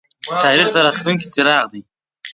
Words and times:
تاریخ 0.43 0.67
د 0.73 0.75
راتلونکي 0.85 1.27
څراغ 1.33 1.63
دی 1.73 1.81